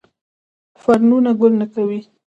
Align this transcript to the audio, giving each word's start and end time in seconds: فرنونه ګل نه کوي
فرنونه 0.81 1.31
ګل 1.39 1.53
نه 1.61 1.65
کوي 1.73 1.99